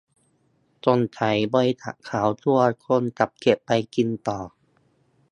[0.85, 4.39] สงสัยบริษัทเขากลัวคนจะเก็บไปกินต่อ